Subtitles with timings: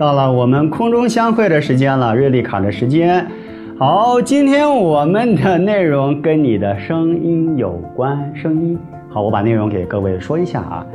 [0.00, 3.26] 到了我们空中相会的时间了，瑞丽卡的时间。
[3.78, 8.32] 好，今天我们的内容跟你的声音有关。
[8.34, 8.78] 声音
[9.10, 10.86] 好，我把内容给各位说一下啊。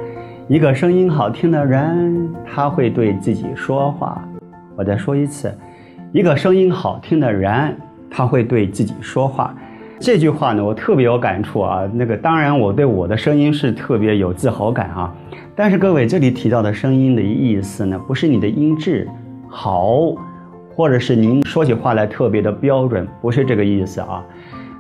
[0.48, 4.20] 一个声音好听的人，他会对自己说话。
[4.76, 5.56] 我再说一次，
[6.12, 7.78] 一个声音好听的人，
[8.10, 9.54] 他会对自己说话。
[10.00, 11.88] 这句话呢，我特别有感触啊。
[11.94, 15.14] 那个当然，我对我的声音是特别有自豪感啊。
[15.56, 19.08] 但是各位，这里提到的声音的意思呢，不是你的音质
[19.48, 20.14] 好，
[20.76, 24.22] 或者是您说起话来特别的标准，不是这个意思啊。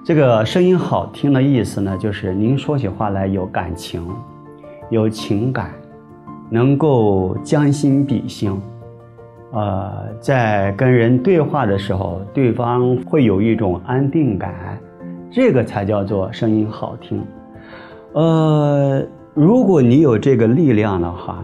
[0.03, 4.05] 这个声音好听的意思呢，就是您说起话来有感情。
[4.89, 5.71] 有情感，
[6.49, 8.55] 能够将心比心，
[9.51, 14.77] 呃，在跟人对话的时候，对方会有一种安定感，
[15.31, 17.25] 这个才叫做声音好听。
[18.13, 19.01] 呃，
[19.35, 21.43] 如果你有这个力量的话，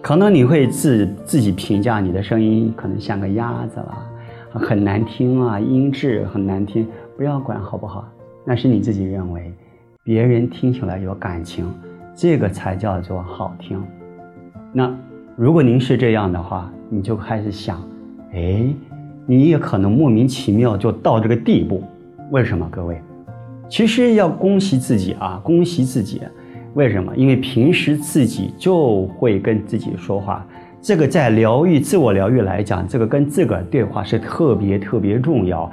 [0.00, 4.10] 可能你会自自己评价你的声音可能像个鸭子了，
[4.54, 8.08] 很难听啊，音质很难听，不要管好不好？
[8.42, 9.52] 那是你自己认为，
[10.02, 11.70] 别人听起来有感情。
[12.14, 13.84] 这个才叫做好听。
[14.72, 14.90] 那
[15.36, 17.86] 如果您是这样的话，你就开始想，
[18.32, 18.64] 哎，
[19.26, 21.84] 你也可能莫名其妙就到这个地步。
[22.30, 22.66] 为什么？
[22.72, 22.98] 各位，
[23.68, 26.22] 其实要恭喜自己啊，恭喜自己。
[26.76, 27.10] 为什么？
[27.16, 30.46] 因为平时自己就会跟自己说话。
[30.82, 35.70] 这个在疗愈、自我疗愈来讲，这个跟自个儿对话是特别特别重要。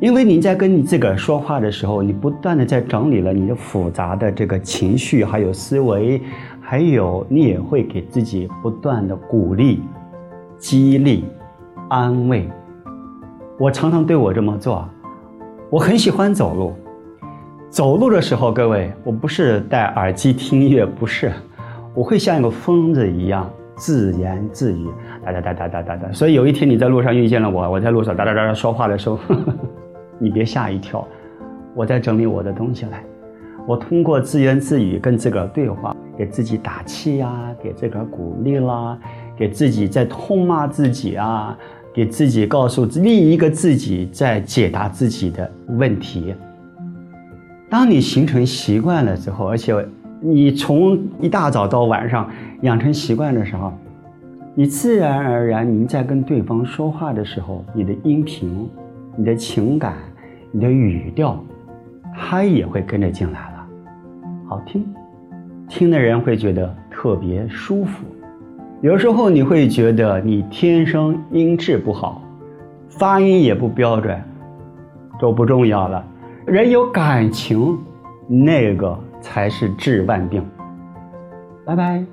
[0.00, 6.18] 因为你在跟你自个儿说话的时候，你不断的在整理了你的复杂的这个情绪，还有思维，
[6.62, 9.82] 还有你也会给自己不断的鼓励、
[10.56, 11.26] 激励、
[11.90, 12.48] 安慰。
[13.58, 14.88] 我常常对我这么做，
[15.68, 16.72] 我很喜欢走路。
[17.76, 21.30] 走路的时候，各位，我不是戴耳机听音乐，不是，
[21.92, 24.86] 我会像一个疯子一样自言自语，
[25.22, 26.10] 哒哒哒哒哒哒哒。
[26.10, 29.18] 所以有一天你在路上遇见了我，我在路上哒哒哒哒说话的时候。
[30.18, 31.06] 你别吓一跳，
[31.74, 33.04] 我在整理我的东西来。
[33.66, 38.98] 我通过自言自语跟自个儿对话，给自己打气呀，给自个儿鼓励啦，
[39.36, 41.54] 给自己在痛骂自己啊，
[41.92, 46.34] 给自己告诉另一个自己在解答自己的问题。
[47.68, 49.74] 当你形成习惯了之后，而且
[50.20, 52.30] 你从一大早到晚上
[52.62, 53.72] 养成习惯的时候，
[54.54, 58.68] 你自然而然，你在跟对方说话的时候，你的音频。
[59.18, 59.94] 你的情感，
[60.52, 61.42] 你的语调，
[62.14, 63.66] 它也会跟着进来了，
[64.46, 64.84] 好听，
[65.70, 68.04] 听的人会觉得特别舒服。
[68.82, 72.20] 有时候你会觉得你天生音质不好，
[72.90, 74.22] 发音也不标准，
[75.18, 76.04] 都不重要了。
[76.46, 77.76] 人有感情，
[78.28, 80.48] 那个才是治万病。
[81.64, 82.04] 拜拜。